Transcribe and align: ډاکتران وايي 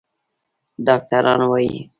ډاکتران 0.85 1.41
وايي 1.51 1.75